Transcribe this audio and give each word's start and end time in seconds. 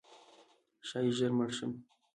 ښایي 0.87 1.11
ژر 1.17 1.31
مړ 1.37 1.49
شم؛ 1.57 1.71